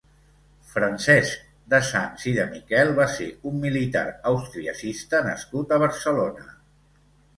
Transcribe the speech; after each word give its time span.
Francesc 0.69 1.43
de 1.73 1.81
Sanç 1.89 2.25
i 2.31 2.33
de 2.39 2.47
Miquel 2.55 2.93
va 3.01 3.07
ser 3.17 3.27
un 3.51 3.61
militar 3.69 4.05
austriacista 4.33 5.21
nascut 5.29 5.75
a 5.77 5.81
Barcelona. 5.85 6.49